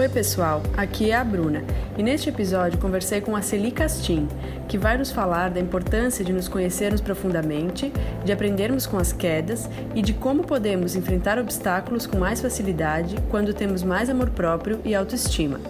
[0.00, 1.62] Oi, pessoal, aqui é a Bruna
[1.98, 4.26] e neste episódio conversei com a Celi Castim,
[4.66, 7.92] que vai nos falar da importância de nos conhecermos profundamente,
[8.24, 13.52] de aprendermos com as quedas e de como podemos enfrentar obstáculos com mais facilidade quando
[13.52, 15.60] temos mais amor próprio e autoestima.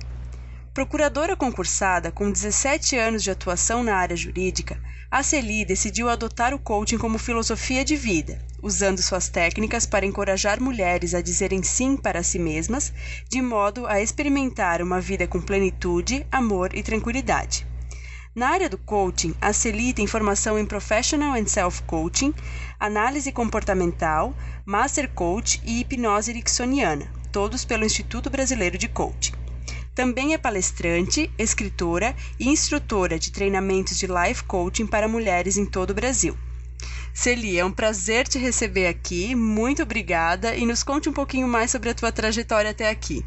[0.73, 4.77] Procuradora concursada com 17 anos de atuação na área jurídica,
[5.09, 10.59] a Celi decidiu adotar o coaching como filosofia de vida, usando suas técnicas para encorajar
[10.59, 12.91] mulheres a dizerem sim para si mesmas,
[13.29, 17.68] de modo a experimentar uma vida com plenitude, amor e tranquilidade.
[18.35, 22.31] Na área do coaching, a Celi tem formação em Professional and Self-Coaching,
[22.79, 29.33] análise comportamental, Master Coach e hipnose ericksoniana, todos pelo Instituto Brasileiro de Coaching.
[29.95, 35.89] Também é palestrante, escritora e instrutora de treinamentos de life coaching para mulheres em todo
[35.89, 36.37] o Brasil.
[37.11, 39.33] Celi, é um prazer te receber aqui.
[39.33, 43.25] Muito obrigada e nos conte um pouquinho mais sobre a tua trajetória até aqui.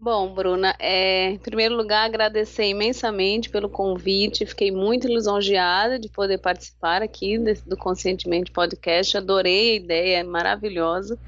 [0.00, 4.46] Bom, Bruna, é, em primeiro lugar, agradecer imensamente pelo convite.
[4.46, 9.16] Fiquei muito lisonjeada de poder participar aqui do Conscientemente Podcast.
[9.16, 11.18] Adorei a ideia, é maravilhosa.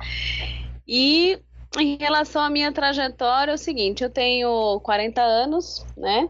[0.87, 1.37] E
[1.81, 6.29] em relação à minha trajetória, é o seguinte: eu tenho 40 anos, né?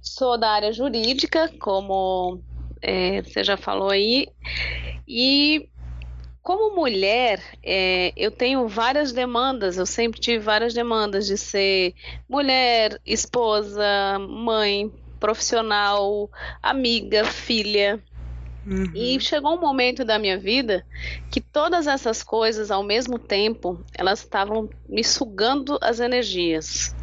[0.00, 2.40] Sou da área jurídica, como
[2.80, 4.28] é, você já falou aí,
[5.08, 5.68] e
[6.42, 11.94] como mulher, é, eu tenho várias demandas, eu sempre tive várias demandas de ser
[12.28, 16.28] mulher, esposa, mãe, profissional,
[16.60, 18.02] amiga, filha.
[18.66, 18.90] Uhum.
[18.94, 20.84] E chegou um momento da minha vida
[21.30, 26.94] que todas essas coisas, ao mesmo tempo, elas estavam me sugando as energias.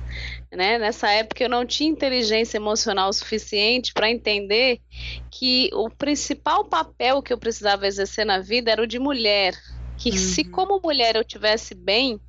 [0.51, 0.79] Né?
[0.79, 4.81] Nessa época eu não tinha inteligência emocional suficiente para entender
[5.29, 9.55] que o principal papel que eu precisava exercer na vida era o de mulher.
[9.97, 10.17] Que uhum.
[10.17, 12.19] se como mulher eu tivesse bem,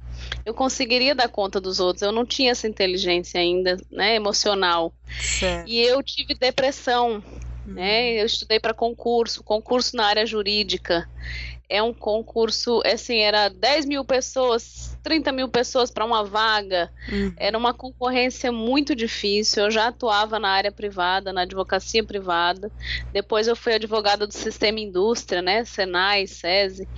[0.44, 2.02] eu conseguiria dar conta dos outros.
[2.02, 4.92] Eu não tinha essa inteligência ainda, né, emocional.
[5.20, 5.68] Certo.
[5.68, 7.22] E eu tive depressão,
[7.66, 7.72] uhum.
[7.74, 8.20] né?
[8.20, 11.08] Eu estudei para concurso, concurso na área jurídica
[11.70, 16.90] é um concurso, assim, era 10 mil pessoas, 30 mil pessoas para uma vaga.
[17.10, 17.32] Uhum.
[17.36, 19.64] Era uma concorrência muito difícil.
[19.64, 22.70] Eu já atuava na área privada, na advocacia privada.
[23.12, 25.64] Depois eu fui advogada do sistema indústria, né?
[25.64, 26.88] Senai, SESI.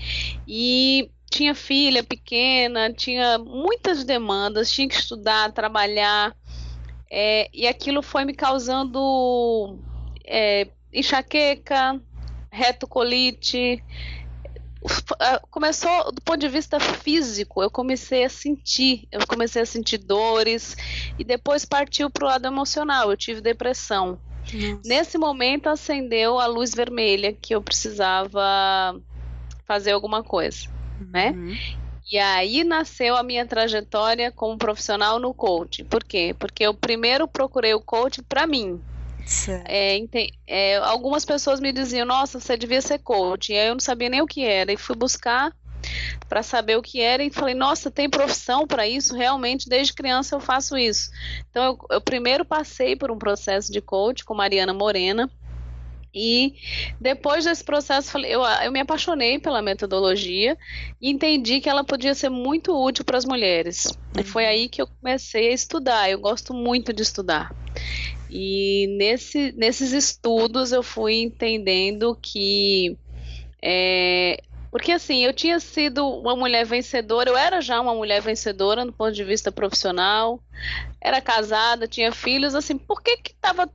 [0.47, 6.37] E tinha filha pequena, tinha muitas demandas, tinha que estudar, trabalhar.
[7.11, 9.79] É, e aquilo foi me causando
[10.25, 12.01] é, enxaqueca,
[12.51, 13.83] retocolite
[15.51, 20.77] começou do ponto de vista físico, eu comecei a sentir, eu comecei a sentir dores
[21.19, 24.19] e depois partiu para o lado emocional, eu tive depressão.
[24.53, 24.81] Nossa.
[24.85, 29.01] Nesse momento acendeu a luz vermelha que eu precisava
[29.65, 30.69] fazer alguma coisa,
[31.11, 31.31] né?
[31.31, 31.47] uhum.
[31.51, 31.59] né?
[32.11, 35.85] E aí nasceu a minha trajetória como profissional no coaching.
[35.85, 36.35] Por quê?
[36.39, 38.83] Porque eu primeiro procurei o coaching para mim,
[39.67, 39.99] é,
[40.47, 43.53] é, algumas pessoas me diziam, nossa, você devia ser coach.
[43.53, 44.73] E aí eu não sabia nem o que era.
[44.73, 45.53] E fui buscar
[46.29, 49.15] para saber o que era e falei, nossa, tem profissão para isso?
[49.15, 51.11] Realmente, desde criança eu faço isso.
[51.51, 55.31] Então, eu, eu primeiro passei por um processo de coach com Mariana Morena.
[56.15, 56.57] E
[57.01, 60.59] depois desse processo, eu, eu me apaixonei pela metodologia
[61.01, 63.87] e entendi que ela podia ser muito útil para as mulheres.
[63.87, 64.21] Uhum.
[64.21, 66.11] E foi aí que eu comecei a estudar.
[66.11, 67.55] Eu gosto muito de estudar.
[68.35, 72.97] E nesse, nesses estudos eu fui entendendo que.
[73.61, 78.87] É, porque assim, eu tinha sido uma mulher vencedora, eu era já uma mulher vencedora
[78.87, 80.43] no ponto de vista profissional,
[80.99, 83.71] era casada, tinha filhos, assim, por que que tava.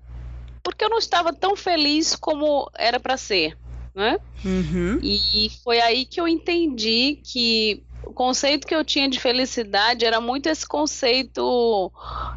[0.63, 3.55] Por que eu não estava tão feliz como era para ser?
[3.97, 4.19] Né?
[4.45, 4.99] Uhum.
[5.01, 10.21] E foi aí que eu entendi que o conceito que eu tinha de felicidade era
[10.21, 11.91] muito esse conceito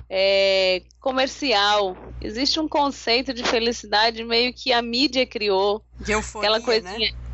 [0.09, 1.95] é, comercial.
[2.19, 5.85] Existe um conceito de felicidade meio que a mídia criou.
[6.01, 6.99] De euforia, aquela coisinha.
[6.99, 7.30] Né?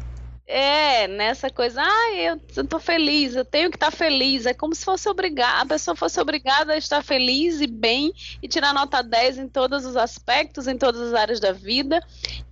[0.48, 4.46] É, nessa coisa, ah, eu, eu tô feliz, eu tenho que estar tá feliz.
[4.46, 8.46] É como se fosse obrigada, a pessoa fosse obrigada a estar feliz e bem e
[8.46, 12.00] tirar nota 10 em todos os aspectos, em todas as áreas da vida.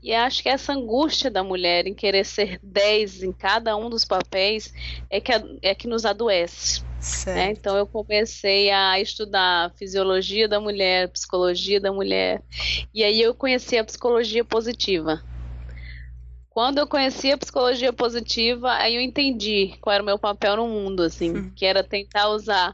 [0.03, 4.05] E acho que essa angústia da mulher em querer ser 10 em cada um dos
[4.05, 4.75] papéis
[5.09, 5.31] é que,
[5.63, 6.83] é que nos adoece.
[7.27, 7.53] Né?
[7.53, 12.43] Então eu comecei a estudar fisiologia da mulher, psicologia da mulher,
[12.95, 15.23] e aí eu conheci a psicologia positiva
[16.55, 20.69] quando eu conheci a psicologia positiva, aí eu entendi qual era o meu papel no
[20.69, 21.53] mundo, assim, hum.
[21.53, 22.73] que era tentar usar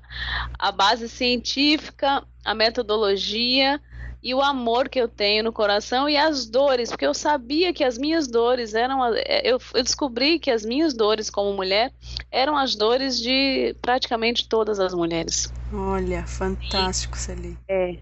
[0.58, 3.80] a base científica, a metodologia
[4.22, 7.82] e o amor que eu tenho no coração e as dores, porque eu sabia que
[7.82, 9.02] as minhas dores eram.
[9.14, 11.90] É, eu, eu descobri que as minhas dores como mulher
[12.30, 15.50] eram as dores de praticamente todas as mulheres.
[15.72, 17.58] Olha, fantástico, Celi.
[17.66, 17.98] É.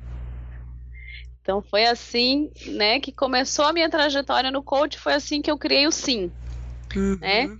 [1.48, 5.56] Então foi assim, né, que começou a minha trajetória no coach, foi assim que eu
[5.56, 6.30] criei o Sim,
[6.94, 7.16] uhum.
[7.16, 7.58] né?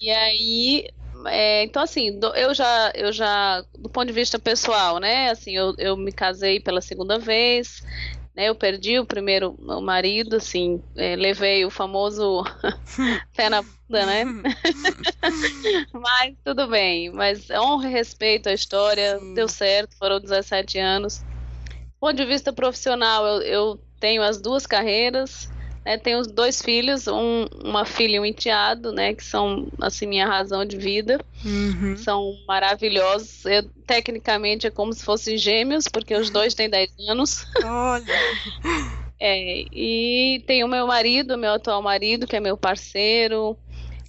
[0.00, 0.88] E aí
[1.26, 5.30] é, então, assim, do, eu já, eu já, do ponto de vista pessoal, né?
[5.30, 7.82] Assim, eu, eu me casei pela segunda vez,
[8.36, 8.48] né?
[8.48, 12.44] Eu perdi o primeiro o marido, assim, é, levei o famoso
[13.34, 14.24] pé na bunda, né?
[15.92, 19.34] mas tudo bem, mas honra e respeito à história, Sim.
[19.34, 21.24] deu certo, foram 17 anos.
[22.04, 25.50] Do ponto de vista profissional, eu, eu tenho as duas carreiras,
[25.86, 29.14] né, tenho dois filhos, um, uma filha e um enteado, né?
[29.14, 31.18] Que são, assim, minha razão de vida.
[31.42, 31.96] Uhum.
[31.96, 33.46] São maravilhosos.
[33.46, 37.46] Eu, tecnicamente é como se fossem gêmeos, porque os dois têm 10 anos.
[37.64, 38.04] Olha!
[39.18, 43.56] é, e tenho o meu marido, meu atual marido, que é meu parceiro.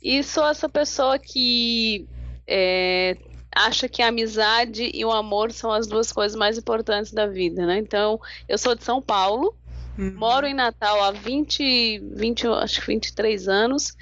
[0.04, 2.06] E sou essa pessoa que
[2.46, 3.16] é,
[3.56, 7.66] acha que a amizade e o amor são as duas coisas mais importantes da vida,
[7.66, 7.78] né?
[7.78, 9.56] Então, eu sou de São Paulo,
[9.98, 10.14] Uhum.
[10.16, 13.96] Moro em Natal há 20, 20, acho que 23 anos,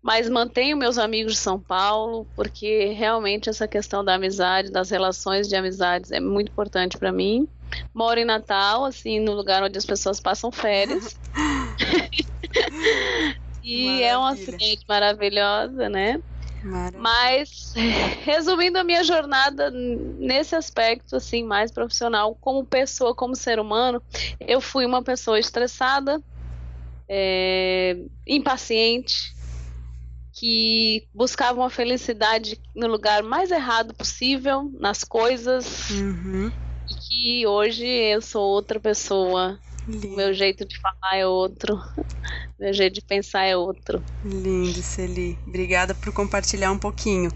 [0.00, 5.48] mas mantenho meus amigos de São Paulo, porque realmente essa questão da amizade, das relações
[5.48, 7.48] de amizades é muito importante para mim.
[7.94, 11.16] Moro em Natal, assim, no lugar onde as pessoas passam férias.
[13.62, 14.06] e Maravilha.
[14.06, 16.20] é uma cidade maravilhosa, né?
[16.62, 17.00] Maravilha.
[17.00, 17.72] Mas,
[18.24, 24.02] resumindo a minha jornada nesse aspecto, assim, mais profissional, como pessoa, como ser humano,
[24.40, 26.22] eu fui uma pessoa estressada,
[27.08, 27.96] é,
[28.26, 29.34] impaciente,
[30.32, 36.52] que buscava uma felicidade no lugar mais errado possível, nas coisas, uhum.
[36.88, 39.58] e que hoje eu sou outra pessoa
[39.90, 40.16] Lindo.
[40.16, 41.80] Meu jeito de falar é outro.
[42.58, 44.02] Meu jeito de pensar é outro.
[44.24, 45.38] Lindo, Celi.
[45.46, 47.30] Obrigada por compartilhar um pouquinho.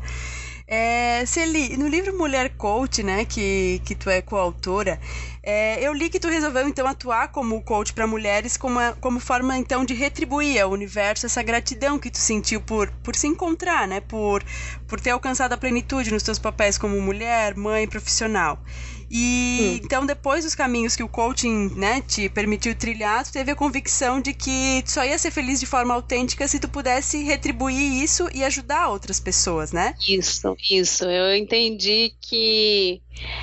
[0.66, 4.98] É, Celi, no livro Mulher Coach, né, que, que tu é coautora,
[5.42, 9.58] é, eu li que tu resolveu então atuar como coach para mulheres como, como forma
[9.58, 14.00] então de retribuir ao universo essa gratidão que tu sentiu por, por se encontrar, né,
[14.00, 14.42] por,
[14.88, 18.58] por ter alcançado a plenitude nos teus papéis como mulher, mãe, profissional.
[19.10, 19.84] E hum.
[19.84, 24.20] então, depois dos caminhos que o coaching né, te permitiu trilhar, tu teve a convicção
[24.20, 28.28] de que tu só ia ser feliz de forma autêntica se tu pudesse retribuir isso
[28.34, 29.94] e ajudar outras pessoas, né?
[30.08, 31.04] Isso, isso.
[31.04, 33.00] Eu entendi que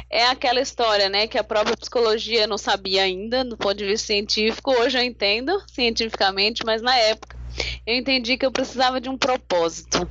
[0.09, 4.07] é aquela história, né, que a própria psicologia não sabia ainda, do ponto de vista
[4.07, 4.71] científico.
[4.71, 7.37] Hoje eu entendo cientificamente, mas na época
[7.85, 10.09] eu entendi que eu precisava de um propósito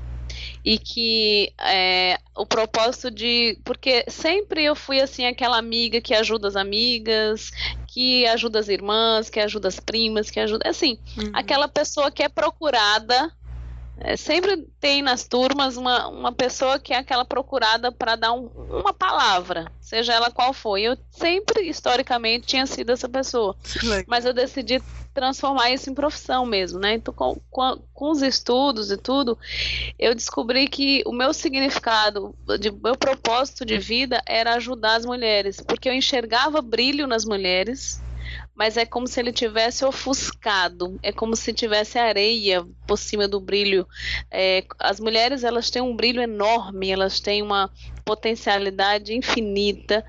[0.65, 3.59] e que é, o propósito de.
[3.65, 7.51] Porque sempre eu fui assim, aquela amiga que ajuda as amigas,
[7.87, 10.69] que ajuda as irmãs, que ajuda as primas, que ajuda.
[10.69, 11.31] Assim, uhum.
[11.33, 13.33] aquela pessoa que é procurada.
[14.03, 18.47] É, sempre tem nas turmas uma, uma pessoa que é aquela procurada para dar um,
[18.47, 20.79] uma palavra, seja ela qual for.
[20.79, 23.55] Eu sempre, historicamente, tinha sido essa pessoa.
[24.07, 24.81] Mas eu decidi
[25.13, 26.95] transformar isso em profissão mesmo, né?
[26.95, 29.39] Então, com, com, com, os estudos e tudo,
[29.99, 35.61] eu descobri que o meu significado, de, meu propósito de vida era ajudar as mulheres,
[35.61, 38.01] porque eu enxergava brilho nas mulheres,
[38.55, 43.41] mas é como se ele tivesse ofuscado, é como se tivesse areia por cima do
[43.41, 43.87] brilho.
[44.31, 47.71] É, as mulheres elas têm um brilho enorme, elas têm uma
[48.05, 50.05] potencialidade infinita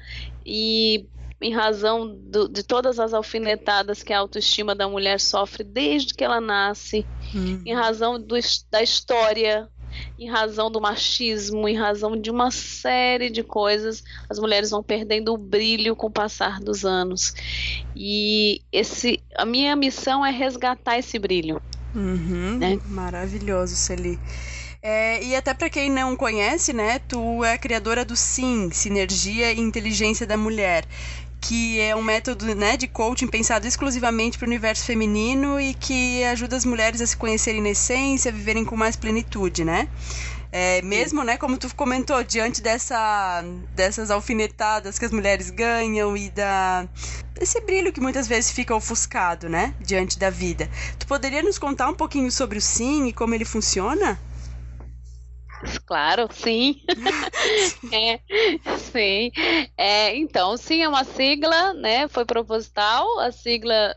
[0.45, 1.05] e
[1.41, 6.23] em razão do, de todas as alfinetadas que a autoestima da mulher sofre desde que
[6.23, 7.61] ela nasce, uhum.
[7.65, 8.35] em razão do,
[8.69, 9.67] da história,
[10.17, 15.33] em razão do machismo, em razão de uma série de coisas, as mulheres vão perdendo
[15.33, 17.33] o brilho com o passar dos anos.
[17.95, 21.61] E esse, a minha missão é resgatar esse brilho.
[21.93, 22.79] Uhum, né?
[22.85, 24.17] Maravilhoso, Celi.
[24.83, 29.51] É, e até para quem não conhece, né, tu é a criadora do SIM, Sinergia
[29.51, 30.85] e Inteligência da Mulher,
[31.41, 36.23] que é um método né, de coaching pensado exclusivamente para o universo feminino e que
[36.25, 39.89] ajuda as mulheres a se conhecerem na essência, a viverem com mais plenitude, né?
[40.51, 43.41] É, mesmo, né, como tu comentou, diante dessa,
[43.73, 46.87] dessas alfinetadas que as mulheres ganham e da
[47.33, 50.69] desse brilho que muitas vezes fica ofuscado, né, diante da vida.
[50.99, 54.19] Tu poderia nos contar um pouquinho sobre o SIM e como ele funciona?
[55.85, 56.81] Claro, sim.
[57.91, 58.19] é,
[58.77, 59.31] sim.
[59.77, 62.07] É, então, sim, é uma sigla, né?
[62.07, 63.19] Foi proposital.
[63.19, 63.93] A sigla.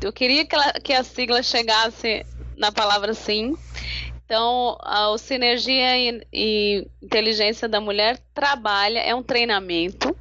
[0.00, 2.24] Eu queria que, ela, que a sigla chegasse
[2.56, 3.54] na palavra sim.
[4.24, 10.17] Então, a, o Sinergia e, e Inteligência da Mulher trabalha, é um treinamento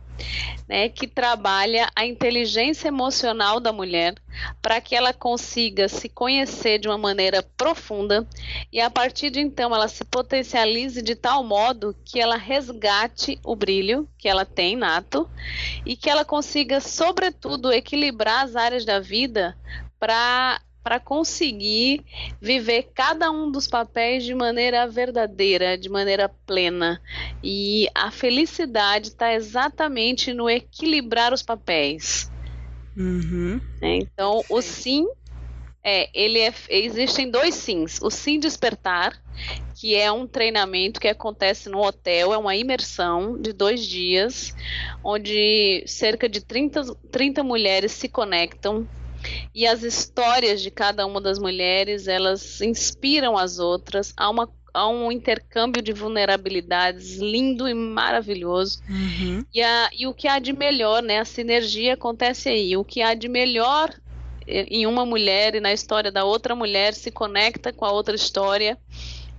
[0.68, 4.16] né, que trabalha a inteligência emocional da mulher
[4.62, 8.28] para que ela consiga se conhecer de uma maneira profunda
[8.72, 13.56] e a partir de então ela se potencialize de tal modo que ela resgate o
[13.56, 15.30] brilho que ela tem nato
[15.86, 19.58] e que ela consiga, sobretudo, equilibrar as áreas da vida
[20.00, 22.06] para para conseguir
[22.40, 27.02] viver cada um dos papéis de maneira verdadeira, de maneira plena.
[27.44, 32.32] E a felicidade está exatamente no equilibrar os papéis.
[32.96, 33.60] Uhum.
[33.82, 35.06] É, então, o sim
[35.84, 38.00] é, ele é, existem dois sims.
[38.02, 39.22] O sim despertar,
[39.76, 44.56] que é um treinamento que acontece no hotel, é uma imersão de dois dias,
[45.04, 48.88] onde cerca de 30, 30 mulheres se conectam
[49.54, 54.14] e as histórias de cada uma das mulheres elas inspiram as outras.
[54.16, 58.80] Há uma há um intercâmbio de vulnerabilidades lindo e maravilhoso.
[58.88, 59.44] Uhum.
[59.52, 61.20] e, a, e o que há de melhor né?
[61.20, 62.78] A sinergia acontece aí.
[62.78, 63.90] O que há de melhor
[64.48, 68.78] em uma mulher e na história da outra mulher se conecta com a outra história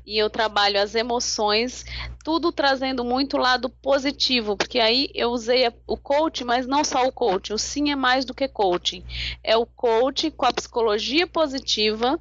[0.09, 1.85] e eu trabalho as emoções,
[2.25, 7.12] tudo trazendo muito lado positivo, porque aí eu usei o coach, mas não só o
[7.12, 9.05] coach, o sim é mais do que coaching.
[9.45, 12.19] É o coach com a psicologia positiva,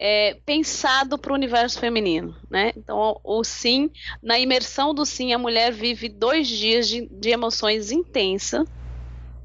[0.00, 2.72] é, pensado para o universo feminino, né?
[2.76, 3.88] Então, o sim,
[4.20, 8.66] na imersão do sim, a mulher vive dois dias de, de emoções intensas.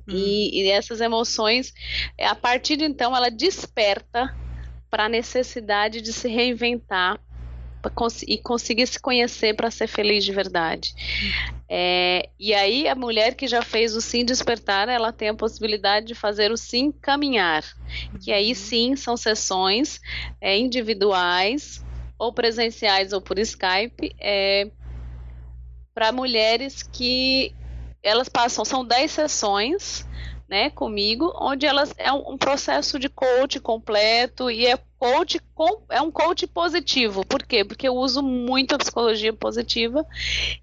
[0.07, 0.15] Hum.
[0.15, 1.75] E, e essas emoções,
[2.19, 4.35] a partir de então, ela desperta
[4.89, 7.19] para a necessidade de se reinventar
[7.93, 10.93] cons e conseguir se conhecer para ser feliz de verdade.
[11.69, 16.07] É, e aí a mulher que já fez o sim despertar, ela tem a possibilidade
[16.07, 17.63] de fazer o sim caminhar,
[18.21, 18.55] que aí uhum.
[18.55, 19.99] sim são sessões
[20.39, 21.83] é, individuais
[22.17, 24.69] ou presenciais ou por Skype é,
[25.93, 27.53] para mulheres que
[28.01, 30.07] elas passam, são 10 sessões
[30.47, 35.81] né, comigo, onde elas é um, um processo de coach completo e é coach com,
[35.89, 37.25] é um coach positivo.
[37.25, 37.63] Por quê?
[37.63, 40.05] Porque eu uso muito a psicologia positiva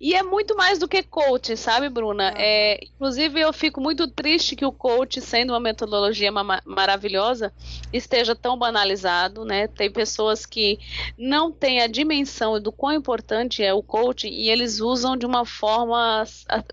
[0.00, 2.30] e é muito mais do que coach, sabe, Bruna?
[2.30, 2.34] Ah.
[2.36, 7.52] É, inclusive, eu fico muito triste que o coach, sendo uma metodologia ma maravilhosa,
[7.92, 9.66] esteja tão banalizado, né?
[9.68, 10.78] Tem pessoas que
[11.18, 15.44] não têm a dimensão do quão importante é o coaching e eles usam de uma
[15.44, 16.24] forma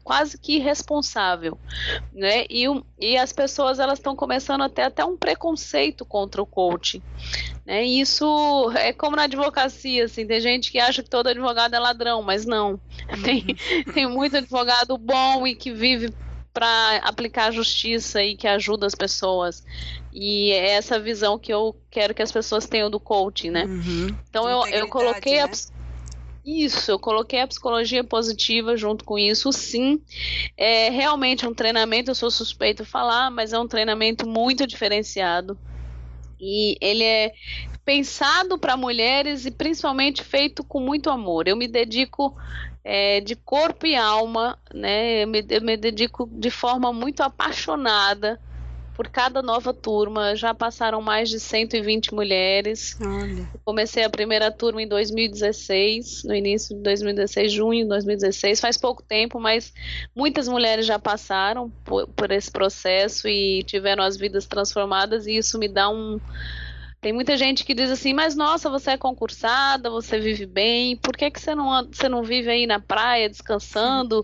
[0.04, 1.58] quase que irresponsável,
[2.14, 2.46] né?
[2.50, 2.66] E,
[3.00, 7.02] e as pessoas elas estão começando a ter até um preconceito contra o coaching.
[7.66, 7.84] Né?
[7.84, 12.22] isso é como na advocacia, assim, tem gente que acha que todo advogado é ladrão,
[12.24, 12.80] mas não.
[13.24, 13.84] Tem, uhum.
[13.94, 16.12] tem muito advogado bom e que vive
[16.54, 19.64] para aplicar a justiça e que ajuda as pessoas.
[20.12, 23.66] E é essa visão que eu quero que as pessoas tenham do coaching, né?
[23.66, 24.16] Uhum.
[24.30, 25.44] Então eu, eu coloquei né?
[25.44, 25.50] a
[26.44, 30.02] isso, eu coloquei a psicologia positiva junto com isso, sim.
[30.58, 35.58] É realmente um treinamento, eu sou suspeito falar, mas é um treinamento muito diferenciado.
[36.42, 37.32] E ele é
[37.86, 41.48] pensado para mulheres e principalmente feito com muito amor.
[41.48, 42.36] Eu me dedico
[42.84, 45.24] é, de corpo e alma, né?
[45.24, 48.40] Eu me, eu me dedico de forma muito apaixonada
[48.96, 50.36] por cada nova turma.
[50.36, 52.98] Já passaram mais de 120 mulheres.
[53.00, 53.50] Olha.
[53.64, 58.60] comecei a primeira turma em 2016, no início de 2016, junho de 2016.
[58.60, 59.74] Faz pouco tempo, mas
[60.16, 65.58] muitas mulheres já passaram por, por esse processo e tiveram as vidas transformadas, e isso
[65.58, 66.20] me dá um.
[67.00, 71.18] Tem muita gente que diz assim, mas nossa, você é concursada, você vive bem, por
[71.18, 74.24] que, que você, não, você não vive aí na praia descansando?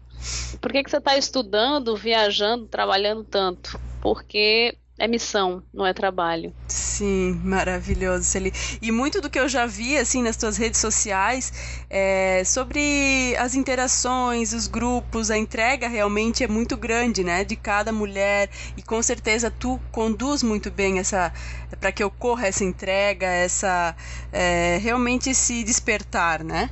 [0.62, 3.80] Por que, que você está estudando, viajando, trabalhando tanto?
[4.08, 6.54] Porque é missão, não é trabalho.
[6.70, 8.54] Sim, maravilhoso, Celi.
[8.82, 11.52] E muito do que eu já vi assim nas tuas redes sociais
[11.90, 17.92] é sobre as interações, os grupos, a entrega realmente é muito grande, né, de cada
[17.92, 21.34] mulher e com certeza tu conduz muito bem essa
[21.82, 23.94] para que ocorra essa entrega, essa
[24.32, 26.70] é, realmente esse despertar, né?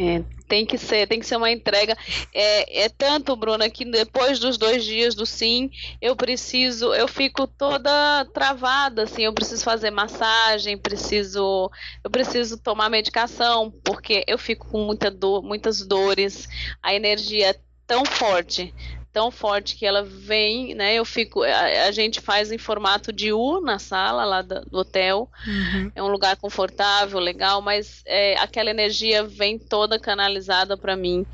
[0.00, 1.98] É, tem que ser, tem que ser uma entrega.
[2.32, 7.48] É, é tanto, Bruna, que depois dos dois dias do sim, eu preciso, eu fico
[7.48, 11.68] toda travada, assim, eu preciso fazer massagem, preciso,
[12.04, 16.48] eu preciso tomar medicação, porque eu fico com muita dor, muitas dores,
[16.80, 18.72] a energia é tão forte
[19.12, 20.94] tão forte que ela vem, né?
[20.94, 24.78] Eu fico, a, a gente faz em formato de U na sala lá do, do
[24.78, 25.30] hotel.
[25.46, 25.92] Uhum.
[25.94, 31.26] É um lugar confortável, legal, mas é, aquela energia vem toda canalizada para mim.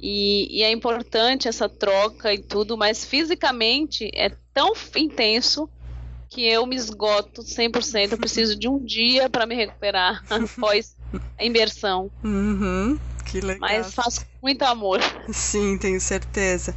[0.00, 5.70] E, e, é importante essa troca e tudo, mas fisicamente é tão intenso
[6.28, 8.12] que eu me esgoto 100%.
[8.12, 10.96] Eu preciso de um dia para me recuperar após
[11.38, 12.10] a imersão.
[12.24, 13.60] Uhum, que legal.
[13.60, 14.98] Mas faço com muito amor.
[15.30, 16.74] Sim, tenho certeza.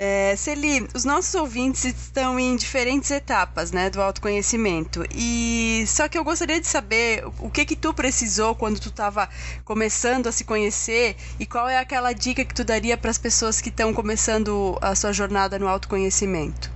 [0.00, 5.02] É, Celi, os nossos ouvintes estão em diferentes etapas né, do autoconhecimento.
[5.12, 9.28] E só que eu gostaria de saber o que que tu precisou quando tu estava
[9.64, 13.60] começando a se conhecer e qual é aquela dica que tu daria para as pessoas
[13.60, 16.70] que estão começando a sua jornada no autoconhecimento.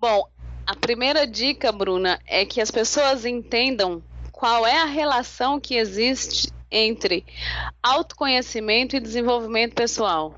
[0.00, 0.28] Bom,
[0.66, 6.50] a primeira dica, Bruna, é que as pessoas entendam qual é a relação que existe
[6.72, 7.24] entre
[7.80, 10.34] autoconhecimento e desenvolvimento pessoal.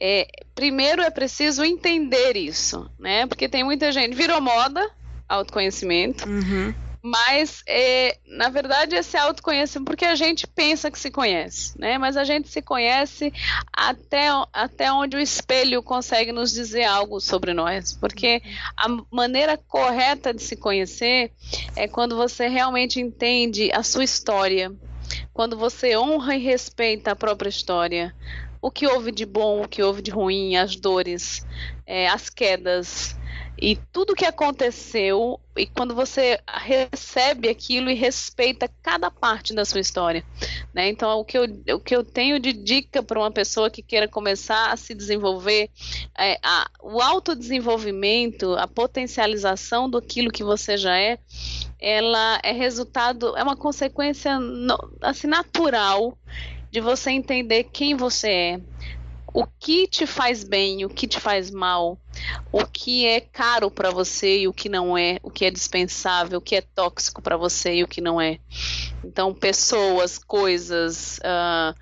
[0.00, 3.26] É, primeiro é preciso entender isso, né?
[3.26, 4.90] Porque tem muita gente, virou moda,
[5.28, 6.74] autoconhecimento, uhum.
[7.02, 11.96] mas é, na verdade esse autoconhecimento, porque a gente pensa que se conhece, né?
[11.96, 13.32] Mas a gente se conhece
[13.72, 18.42] até, até onde o espelho consegue nos dizer algo sobre nós, porque
[18.76, 21.32] a maneira correta de se conhecer
[21.76, 24.72] é quando você realmente entende a sua história,
[25.32, 28.14] quando você honra e respeita a própria história,
[28.64, 31.46] o que houve de bom, o que houve de ruim, as dores,
[31.86, 33.14] é, as quedas
[33.60, 39.80] e tudo que aconteceu e quando você recebe aquilo e respeita cada parte da sua
[39.80, 40.24] história,
[40.72, 40.88] né?
[40.88, 41.44] Então o que eu,
[41.74, 45.68] o que eu tenho de dica para uma pessoa que queira começar a se desenvolver
[46.18, 51.18] é a, o autodesenvolvimento, a potencialização daquilo que você já é,
[51.78, 54.38] ela é resultado, é uma consequência
[55.02, 56.16] assim natural
[56.74, 58.60] de você entender quem você é,
[59.32, 61.96] o que te faz bem, o que te faz mal,
[62.50, 66.40] o que é caro para você e o que não é, o que é dispensável,
[66.40, 68.40] o que é tóxico para você e o que não é.
[69.04, 71.18] Então, pessoas, coisas.
[71.18, 71.78] Uh,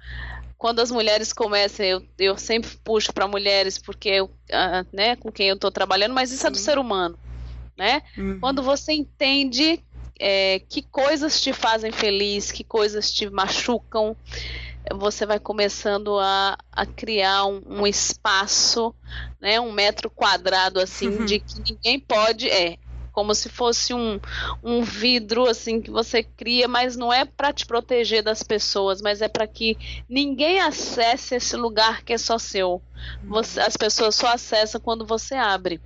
[0.59, 5.33] quando as mulheres começam, eu, eu sempre puxo para mulheres porque eu, uh, né, com
[5.33, 7.19] quem eu estou trabalhando, mas isso é do ser humano,
[7.79, 8.03] né?
[8.19, 8.39] Uhum.
[8.41, 9.83] Quando você entende
[10.21, 14.15] é, que coisas te fazem feliz, que coisas te machucam,
[14.95, 18.95] você vai começando a, a criar um, um, espaço,
[19.41, 21.25] né, um metro quadrado assim, uhum.
[21.25, 22.49] de que ninguém pode.
[22.49, 22.79] É,
[23.13, 24.19] como se fosse um,
[24.63, 29.21] um vidro assim que você cria, mas não é para te proteger das pessoas, mas
[29.21, 29.77] é para que
[30.09, 32.81] ninguém acesse esse lugar que é só seu.
[33.25, 35.79] Você, as pessoas só acessam quando você abre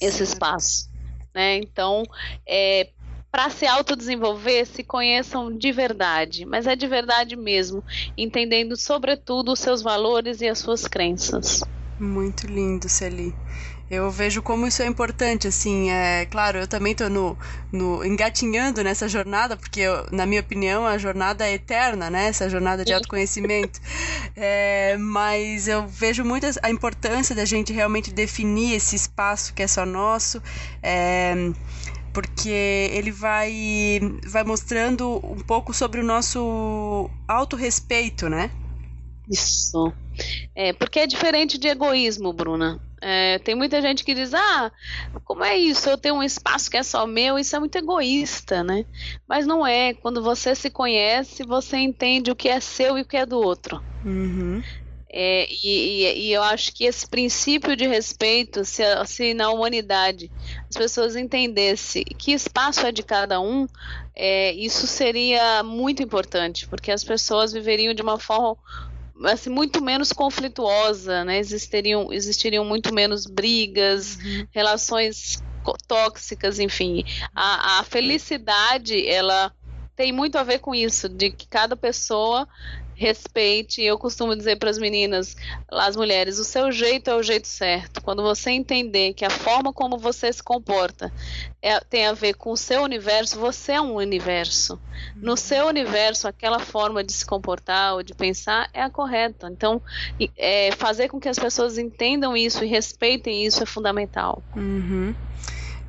[0.00, 0.88] esse espaço.
[1.34, 1.56] Né?
[1.56, 2.04] Então,
[2.46, 2.90] é,
[3.36, 7.84] para se autodesenvolver, se conheçam de verdade, mas é de verdade mesmo,
[8.16, 11.62] entendendo sobretudo os seus valores e as suas crenças.
[12.00, 13.34] Muito lindo, Celi.
[13.90, 17.38] Eu vejo como isso é importante, assim, é claro, eu também estou no,
[17.70, 22.48] no, engatinhando nessa jornada, porque eu, na minha opinião a jornada é eterna, né, essa
[22.48, 23.78] jornada de autoconhecimento,
[24.34, 29.68] é, mas eu vejo muito a importância da gente realmente definir esse espaço que é
[29.68, 30.42] só nosso,
[30.82, 31.52] é,
[32.16, 38.50] porque ele vai, vai mostrando um pouco sobre o nosso autorrespeito, né?
[39.30, 39.92] Isso.
[40.54, 42.80] É, porque é diferente de egoísmo, Bruna.
[43.02, 44.72] É, tem muita gente que diz: ah,
[45.26, 45.90] como é isso?
[45.90, 48.86] Eu tenho um espaço que é só meu, isso é muito egoísta, né?
[49.28, 49.92] Mas não é.
[49.92, 53.38] Quando você se conhece, você entende o que é seu e o que é do
[53.38, 53.84] outro.
[54.06, 54.62] Uhum.
[55.18, 60.30] É, e, e, eu acho que esse princípio de respeito, se, se na humanidade
[60.68, 63.66] as pessoas entendessem que espaço é de cada um,
[64.14, 68.56] é, isso seria muito importante, porque as pessoas viveriam de uma forma
[69.24, 71.38] assim, muito menos conflituosa, né?
[71.38, 74.46] existiriam, existiriam muito menos brigas, uhum.
[74.50, 75.42] relações
[75.88, 77.04] tóxicas, enfim.
[77.34, 79.52] A, a felicidade, ela
[79.96, 82.46] tem muito a ver com isso, de que cada pessoa
[82.96, 83.82] respeite.
[83.82, 85.36] Eu costumo dizer para as meninas,
[85.70, 88.02] as mulheres, o seu jeito é o jeito certo.
[88.02, 91.12] Quando você entender que a forma como você se comporta
[91.60, 94.80] é, tem a ver com o seu universo, você é um universo.
[95.14, 95.36] No uhum.
[95.36, 99.48] seu universo, aquela forma de se comportar ou de pensar é a correta.
[99.48, 99.80] Então,
[100.36, 104.42] é, fazer com que as pessoas entendam isso e respeitem isso é fundamental.
[104.56, 105.14] Uhum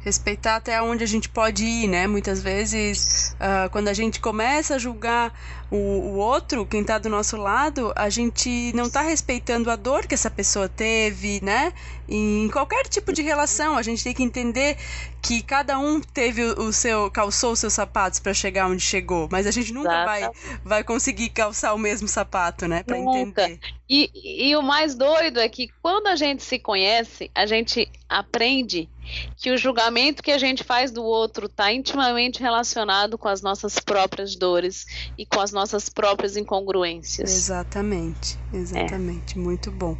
[0.08, 2.08] respeitar até onde a gente pode ir, né?
[2.08, 5.34] Muitas vezes, uh, quando a gente começa a julgar
[5.69, 10.08] o, o outro, quem está do nosso lado, a gente não está respeitando a dor
[10.08, 11.73] que essa pessoa teve, né?
[12.08, 14.77] em qualquer tipo de relação, a gente tem que entender
[15.21, 19.45] que cada um teve o seu calçou os seus sapatos para chegar onde chegou, mas
[19.45, 20.30] a gente nunca vai,
[20.63, 23.60] vai conseguir calçar o mesmo sapato, né, para entender.
[23.89, 28.89] E, e o mais doido é que quando a gente se conhece, a gente aprende
[29.38, 33.80] que o julgamento que a gente faz do outro está intimamente relacionado com as nossas
[33.80, 34.86] próprias dores
[35.17, 37.32] e com as nossas próprias incongruências.
[37.32, 39.41] Exatamente, exatamente, é.
[39.41, 39.98] muito bom.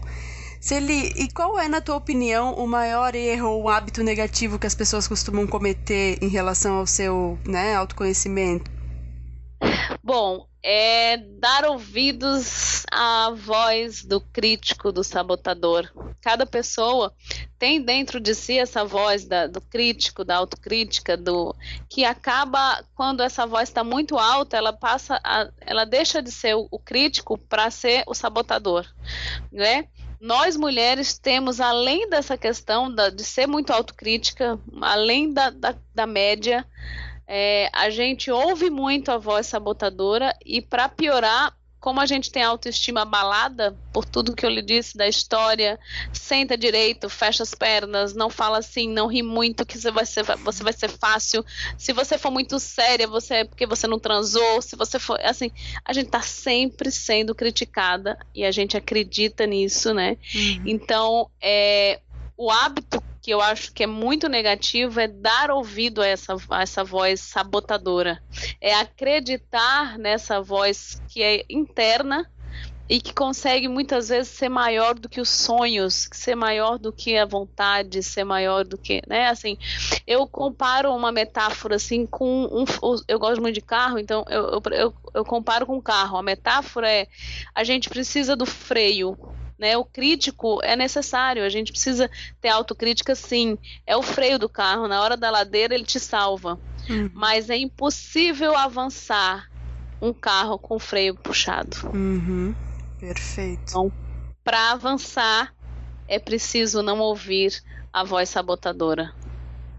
[0.62, 4.76] Celi, e qual é, na tua opinião, o maior erro ou hábito negativo que as
[4.76, 8.76] pessoas costumam cometer em relação ao seu né, autoconhecimento?
[10.04, 15.89] Bom, é dar ouvidos à voz do crítico, do sabotador.
[16.22, 17.13] Cada pessoa
[17.58, 21.56] tem dentro de si essa voz da, do crítico, da autocrítica, do
[21.89, 26.56] que acaba quando essa voz está muito alta, ela passa, a, ela deixa de ser
[26.56, 28.86] o, o crítico para ser o sabotador,
[29.52, 29.88] né?
[30.20, 36.08] Nós mulheres temos, além dessa questão da, de ser muito autocrítica, além da, da, da
[36.08, 36.65] média,
[37.27, 42.41] é, a gente ouve muito a voz sabotadora e para piorar, como a gente tem
[42.41, 45.79] autoestima abalada por tudo que eu lhe disse da história,
[46.11, 50.23] senta direito, fecha as pernas, não fala assim, não ri muito que você vai ser,
[50.23, 51.45] você vai ser fácil.
[51.77, 54.61] Se você for muito séria, você é porque você não transou.
[54.61, 55.51] Se você for assim,
[55.85, 60.17] a gente está sempre sendo criticada e a gente acredita nisso, né?
[60.33, 60.63] Uhum.
[60.65, 61.99] Então, é,
[62.38, 66.62] o hábito que eu acho que é muito negativo é dar ouvido a essa, a
[66.62, 68.21] essa voz sabotadora.
[68.62, 72.30] É acreditar nessa voz que é interna
[72.89, 77.17] e que consegue muitas vezes ser maior do que os sonhos, ser maior do que
[77.17, 79.28] a vontade, ser maior do que, né?
[79.28, 79.58] Assim,
[80.06, 82.63] eu comparo uma metáfora assim com um,
[83.08, 86.17] eu gosto muito de carro, então eu, eu, eu comparo com carro.
[86.17, 87.08] A metáfora é
[87.54, 89.17] a gente precisa do freio
[89.58, 89.78] né?
[89.78, 93.58] O crítico é necessário, a gente precisa ter autocrítica sim.
[93.86, 96.60] É o freio do carro, na hora da ladeira ele te salva.
[96.89, 97.10] Uhum.
[97.13, 99.50] Mas é impossível avançar
[100.02, 101.76] um carro com freio puxado.
[101.93, 102.56] Uhum.
[103.00, 103.63] Perfeito.
[103.70, 103.91] Então,
[104.43, 105.54] para avançar,
[106.08, 109.13] é preciso não ouvir a voz sabotadora.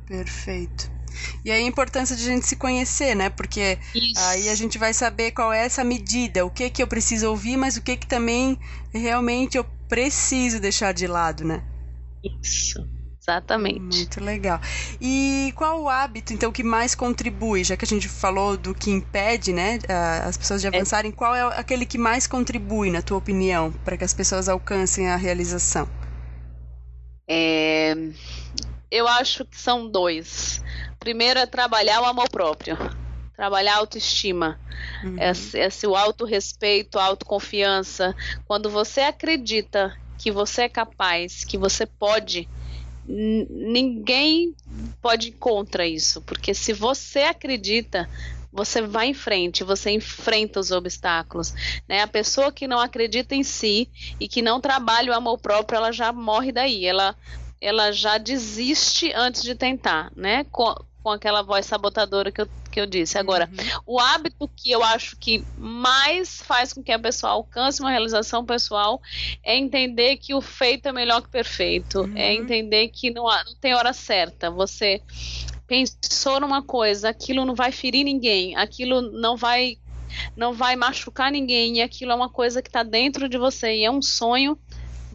[0.07, 0.99] Perfeito.
[1.45, 3.31] E aí a importância de a gente se conhecer, né?
[3.31, 4.21] Porque Isso.
[4.21, 7.57] aí a gente vai saber qual é essa medida, o que que eu preciso ouvir,
[7.57, 8.59] mas o que que também
[8.93, 11.63] realmente eu preciso deixar de lado, né?
[12.43, 12.87] Isso.
[13.29, 13.99] Exatamente.
[13.99, 14.59] Muito legal.
[14.99, 17.63] E qual o hábito, então, que mais contribui?
[17.63, 19.79] Já que a gente falou do que impede, né,
[20.25, 20.71] as pessoas de é.
[20.71, 21.15] avançarem, é.
[21.15, 25.17] qual é aquele que mais contribui, na tua opinião, para que as pessoas alcancem a
[25.17, 25.87] realização?
[27.29, 27.95] É,
[28.91, 30.63] eu acho que são dois.
[30.99, 32.79] Primeiro é trabalhar o amor próprio,
[33.39, 34.59] trabalhar a autoestima,
[35.05, 35.17] uhum.
[35.17, 38.13] esse, esse o autorrespeito, a autoconfiança.
[38.45, 42.49] Quando você acredita que você é capaz, que você pode,
[43.07, 44.53] ninguém
[45.01, 48.11] pode ir contra isso, porque se você acredita,
[48.53, 51.55] você vai em frente, você enfrenta os obstáculos.
[51.89, 52.03] Né?
[52.03, 55.93] A pessoa que não acredita em si e que não trabalha o amor próprio, ela
[55.93, 56.85] já morre daí.
[56.85, 57.15] Ela
[57.61, 60.47] ela já desiste antes de tentar, né?
[61.03, 63.19] Com aquela voz sabotadora que eu, que eu disse.
[63.19, 63.95] Agora, uhum.
[63.95, 68.45] o hábito que eu acho que mais faz com que a pessoa alcance uma realização
[68.45, 69.01] pessoal
[69.43, 72.01] é entender que o feito é melhor que o perfeito.
[72.01, 72.17] É uhum.
[72.17, 74.51] É entender que não, há, não tem hora certa.
[74.51, 75.03] Você
[75.67, 79.77] pensou numa coisa, aquilo não vai ferir ninguém, aquilo não vai
[80.35, 83.85] não vai machucar ninguém e aquilo é uma coisa que está dentro de você e
[83.85, 84.59] é um sonho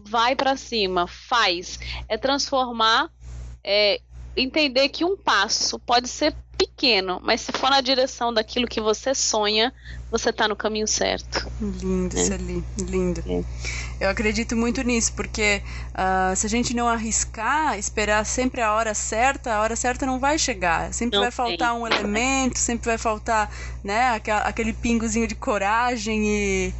[0.04, 1.78] vai para cima, faz.
[2.08, 3.10] É transformar,
[3.62, 4.00] é,
[4.36, 9.14] entender que um passo pode ser pequeno, mas se for na direção daquilo que você
[9.14, 9.72] sonha,
[10.10, 11.50] você está no caminho certo.
[11.60, 12.22] Lindo, é.
[12.22, 13.22] Celi, lindo.
[13.26, 13.44] É.
[14.04, 18.94] Eu acredito muito nisso, porque uh, se a gente não arriscar, esperar sempre a hora
[18.94, 20.92] certa, a hora certa não vai chegar.
[20.92, 21.80] Sempre não vai faltar tem.
[21.80, 23.50] um elemento, sempre vai faltar,
[23.82, 26.74] né, aquele pingozinho de coragem e,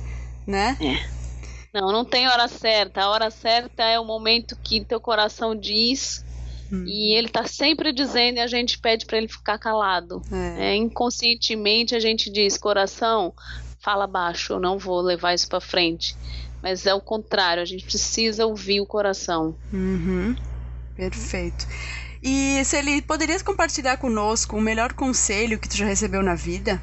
[0.46, 0.76] né?
[0.80, 1.14] É.
[1.72, 3.02] Não, não tem hora certa.
[3.02, 6.24] A hora certa é o momento que teu coração diz
[6.72, 6.84] hum.
[6.86, 10.22] e ele tá sempre dizendo e a gente pede para ele ficar calado.
[10.32, 10.72] É.
[10.72, 13.32] É, inconscientemente a gente diz, coração,
[13.80, 16.16] fala baixo, eu não vou levar isso para frente.
[16.62, 19.54] Mas é o contrário, a gente precisa ouvir o coração.
[19.72, 20.34] Uhum.
[20.96, 21.66] Perfeito.
[22.22, 26.80] E se ele poderias compartilhar conosco o melhor conselho que tu já recebeu na vida?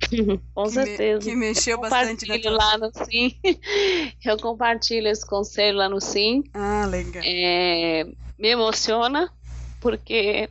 [0.54, 1.24] Com que certeza.
[1.24, 2.50] Me, que mexeu bastante na tua...
[2.50, 3.32] lá no Sim.
[4.24, 6.42] Eu compartilho esse conselho lá no Sim.
[6.52, 7.22] Ah, legal.
[7.24, 8.06] É,
[8.38, 9.30] me emociona,
[9.80, 10.48] porque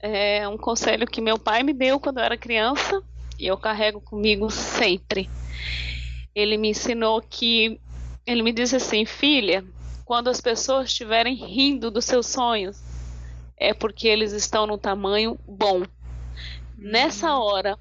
[0.00, 3.02] é um conselho que meu pai me deu quando eu era criança
[3.38, 5.30] e eu carrego comigo sempre.
[6.34, 7.80] Ele me ensinou que.
[8.26, 9.64] Ele me disse assim: filha,
[10.04, 12.82] quando as pessoas estiverem rindo dos seus sonhos,
[13.56, 15.82] é porque eles estão no tamanho bom.
[16.76, 17.40] Nessa hum.
[17.40, 17.78] hora,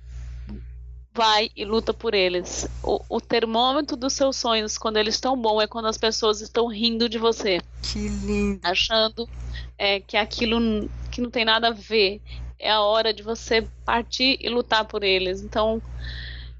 [1.13, 2.67] vai e luta por eles.
[2.83, 6.67] O, o, termômetro dos seus sonhos, quando eles estão bom, é quando as pessoas estão
[6.67, 7.59] rindo de você.
[7.81, 8.59] Que lindo.
[8.63, 9.29] Achando
[9.77, 12.21] é, que aquilo que não tem nada a ver.
[12.59, 15.41] É a hora de você partir e lutar por eles.
[15.41, 15.81] Então,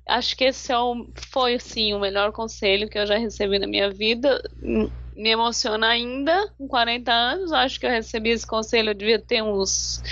[0.05, 3.67] acho que esse é o, foi, sim, o melhor conselho que eu já recebi na
[3.67, 4.43] minha vida.
[4.61, 7.53] me emociona ainda, com 40 anos.
[7.53, 10.03] Acho que eu recebi esse conselho, eu devia ter uns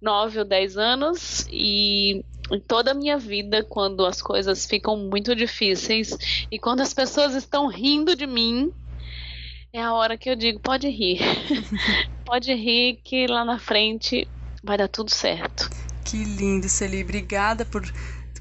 [0.00, 1.46] 9 ou 10 anos.
[1.50, 6.16] E em toda a minha vida, quando as coisas ficam muito difíceis
[6.50, 8.72] e quando as pessoas estão rindo de mim,
[9.72, 11.20] é a hora que eu digo: pode rir.
[12.26, 14.28] pode rir, que lá na frente
[14.62, 15.70] vai dar tudo certo.
[16.04, 17.02] Que lindo, Celi.
[17.02, 17.82] Obrigada por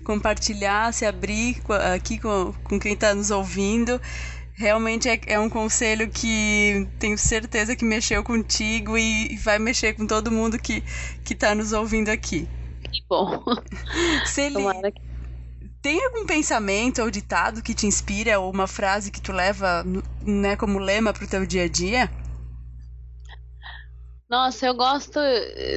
[0.03, 1.61] compartilhar, se abrir
[1.93, 4.01] aqui com, com quem está nos ouvindo.
[4.53, 10.05] Realmente é, é, um conselho que tenho certeza que mexeu contigo e, vai mexer com
[10.05, 10.83] todo mundo que
[11.29, 12.47] está nos ouvindo aqui.
[12.91, 13.43] Que bom.
[14.25, 15.01] Celi, que...
[15.81, 19.83] tem algum pensamento ou ditado que te inspira ou uma frase que tu leva
[20.21, 22.11] né, como lema para o teu dia a dia?
[24.29, 25.19] Nossa, eu gosto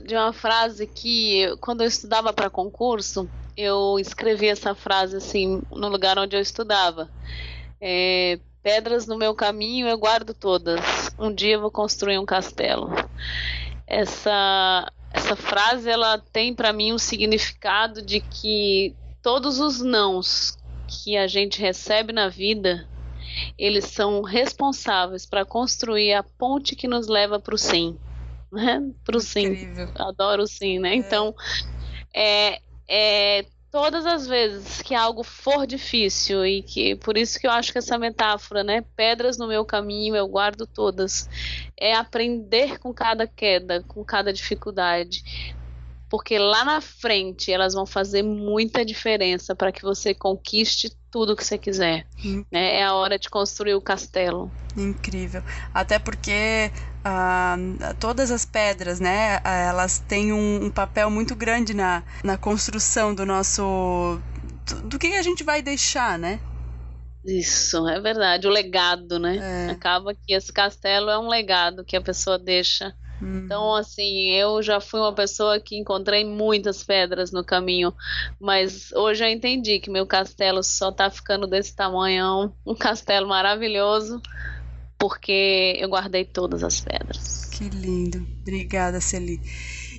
[0.07, 5.89] de uma frase que quando eu estudava para concurso, eu escrevi essa frase assim no
[5.89, 7.11] lugar onde eu estudava.
[7.81, 10.81] É, Pedras no meu caminho eu guardo todas.
[11.19, 12.91] Um dia eu vou construir um castelo.
[13.87, 21.17] Essa essa frase ela tem para mim um significado de que todos os nãos que
[21.17, 22.87] a gente recebe na vida,
[23.59, 27.99] eles são responsáveis para construir a ponte que nos leva para o sim
[28.55, 28.81] né?
[29.05, 29.57] Pro sim.
[29.97, 30.91] Adoro o sim, né?
[30.91, 30.95] É.
[30.95, 31.35] Então,
[32.15, 33.45] é, é
[33.75, 37.79] todas as vezes que algo for difícil e que por isso que eu acho que
[37.79, 41.29] essa metáfora, né, pedras no meu caminho eu guardo todas,
[41.77, 45.25] é aprender com cada queda, com cada dificuldade,
[46.09, 51.45] porque lá na frente elas vão fazer muita diferença para que você conquiste tudo que
[51.45, 52.07] você quiser.
[52.25, 52.45] Hum.
[52.51, 52.77] Né?
[52.81, 54.51] É a hora de construir o castelo.
[54.77, 55.43] Incrível.
[55.73, 56.71] Até porque
[57.05, 57.57] ah,
[58.01, 63.25] todas as pedras, né, elas têm um, um, papel muito grande na, na construção do
[63.25, 64.21] nosso.
[64.67, 66.41] do, do que a gente vai deixar, né?
[67.25, 68.47] Isso, é verdade.
[68.47, 69.69] O legado, né?
[69.69, 69.71] É.
[69.71, 73.75] Acaba que esse castelo é um legado que a pessoa deixa então, uhum.
[73.75, 77.93] assim, eu já fui uma pessoa que encontrei muitas pedras no caminho,
[78.41, 84.21] mas hoje eu entendi que meu castelo só tá ficando desse tamanho, um castelo maravilhoso,
[84.99, 87.47] porque eu guardei todas as pedras.
[87.47, 88.27] Que lindo.
[88.41, 89.41] Obrigada, Celi.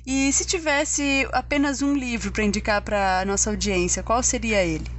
[0.06, 4.95] E se tivesse apenas um livro para indicar para nossa audiência, qual seria ele?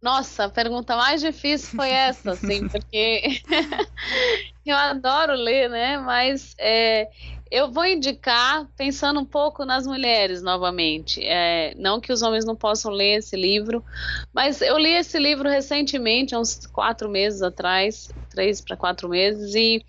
[0.00, 3.42] Nossa, a pergunta mais difícil foi essa, assim, porque
[4.64, 5.98] eu adoro ler, né?
[5.98, 7.08] Mas é,
[7.50, 11.24] eu vou indicar pensando um pouco nas mulheres novamente.
[11.24, 13.84] É, não que os homens não possam ler esse livro,
[14.32, 19.54] mas eu li esse livro recentemente, há uns quatro meses atrás, três para quatro meses,
[19.54, 19.84] e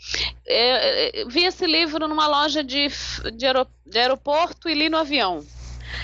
[0.48, 2.88] é, vi esse livro numa loja de,
[3.36, 5.45] de, aeroporto e li no avião.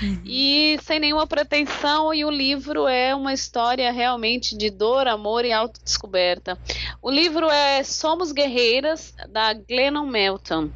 [0.01, 0.21] Uhum.
[0.25, 5.53] E sem nenhuma pretensão, e o livro é uma história realmente de dor, amor e
[5.53, 6.57] autodescoberta.
[7.01, 10.69] O livro é Somos Guerreiras, da Glennon Melton.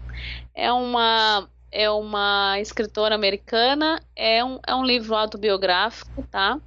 [0.56, 6.60] É uma é uma escritora americana, é um, é um livro autobiográfico, tá?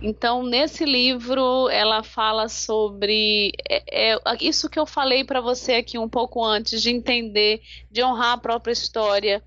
[0.00, 5.96] Então, nesse livro, ela fala sobre é, é, isso que eu falei para você aqui
[5.96, 9.40] um pouco antes, de entender, de honrar a própria história,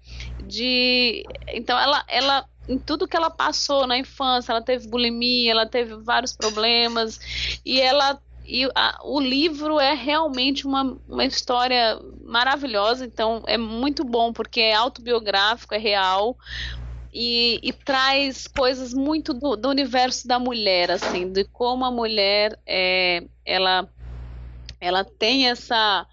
[0.45, 1.23] de.
[1.47, 5.95] Então, ela, ela em tudo que ela passou na infância, ela teve bulimia, ela teve
[5.95, 7.19] vários problemas,
[7.63, 14.03] e ela e a, o livro é realmente uma, uma história maravilhosa, então é muito
[14.03, 16.38] bom porque é autobiográfico, é real
[17.12, 22.60] e, e traz coisas muito do, do, universo da mulher, assim, de como a mulher
[22.67, 23.89] é, ela,
[24.81, 26.05] ela tem essa.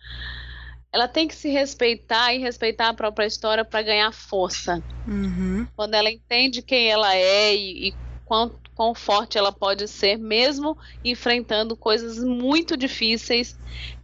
[0.93, 4.83] Ela tem que se respeitar e respeitar a própria história para ganhar força.
[5.07, 5.67] Uhum.
[5.75, 10.77] Quando ela entende quem ela é e, e quanto quão forte ela pode ser, mesmo
[11.05, 13.57] enfrentando coisas muito difíceis.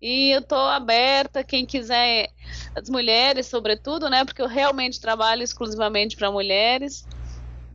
[0.00, 2.28] E eu estou aberta, quem quiser,
[2.74, 4.24] as mulheres, sobretudo, né?
[4.24, 6.57] Porque eu realmente trabalho exclusivamente para mulheres.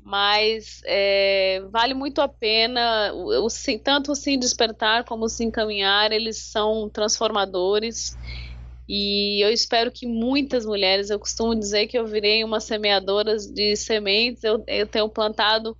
[0.06, 3.48] Mas é, vale muito a pena, o, o,
[3.82, 8.18] tanto o Sim Despertar como o Sim Caminhar, eles são transformadores.
[8.88, 13.78] E eu espero que muitas mulheres, eu costumo dizer que eu virei uma semeadora de
[13.78, 15.78] sementes, eu, eu tenho plantado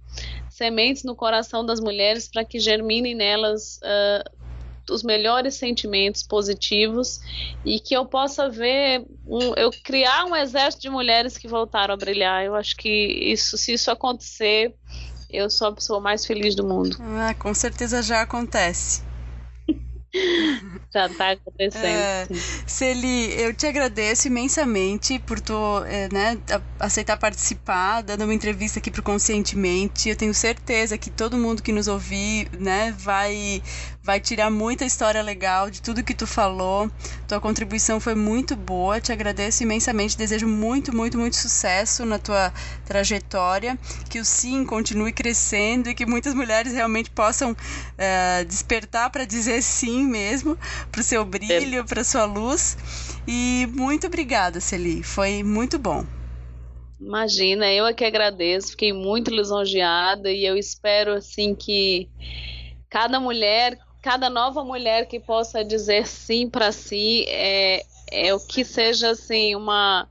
[0.50, 4.43] sementes no coração das mulheres para que germinem nelas uh,
[4.90, 7.20] os melhores sentimentos positivos
[7.64, 11.98] e que eu possa ver um, eu criar um exército de mulheres que voltaram a
[11.98, 12.44] brilhar.
[12.44, 14.74] Eu acho que isso, se isso acontecer,
[15.30, 16.98] eu sou a pessoa mais feliz do mundo.
[17.00, 19.04] Ah, com certeza já acontece.
[20.94, 21.86] Já está acontecendo.
[21.86, 22.28] É,
[22.68, 26.38] Celi, eu te agradeço imensamente por tu é, né,
[26.80, 30.10] aceitar participar, dando uma entrevista aqui para o Conscientemente.
[30.10, 33.64] Eu tenho certeza que todo mundo que nos ouvir né, vai,
[34.04, 36.92] vai tirar muita história legal de tudo que tu falou.
[37.28, 40.18] Tua contribuição foi muito boa, te agradeço imensamente.
[40.18, 42.54] Desejo muito, muito, muito sucesso na tua
[42.86, 43.80] trajetória.
[44.10, 47.56] Que o sim continue crescendo e que muitas mulheres realmente possam
[47.98, 50.58] é, despertar para dizer sim mesmo,
[50.92, 51.84] para o seu brilho, é.
[51.84, 52.78] para sua luz.
[53.26, 55.02] E muito obrigada, Celi.
[55.02, 56.06] Foi muito bom.
[57.00, 62.10] Imagina, eu é que agradeço, fiquei muito lisonjeada e eu espero assim que
[62.90, 68.66] cada mulher, cada nova mulher que possa dizer sim para si é, é o que
[68.66, 70.10] seja assim uma,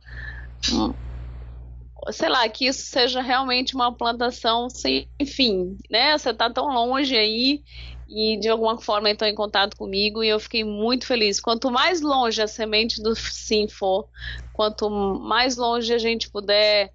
[2.10, 6.16] sei lá, que isso seja realmente uma plantação sem fim, né?
[6.16, 7.62] Você tá tão longe aí
[8.08, 11.38] e de alguma forma entrou em contato comigo e eu fiquei muito feliz.
[11.38, 14.08] Quanto mais longe a semente do sim for,
[14.52, 16.90] quanto mais longe a gente puder.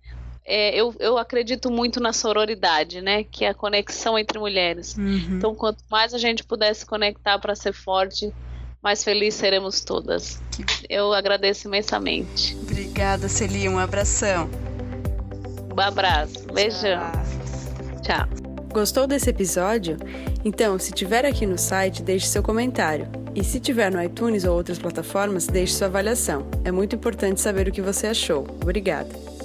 [0.50, 3.26] É, eu, eu acredito muito na sororidade, né?
[3.26, 4.96] Que é a conexão entre mulheres.
[4.98, 5.36] Uhum.
[5.38, 8.34] Então, quanto mais a gente puder se conectar para ser forte,
[8.82, 10.42] mais feliz seremos todas.
[10.90, 12.56] Eu agradeço imensamente.
[12.62, 13.70] Obrigada, Celia.
[13.70, 14.50] Um abração.
[15.76, 16.48] Um abraço.
[16.54, 17.12] Beijão.
[18.02, 18.26] Tchau.
[18.72, 19.98] Gostou desse episódio?
[20.46, 23.06] Então, se tiver aqui no site, deixe seu comentário.
[23.36, 26.48] E se tiver no iTunes ou outras plataformas, deixe sua avaliação.
[26.64, 28.48] É muito importante saber o que você achou.
[28.62, 29.37] Obrigada!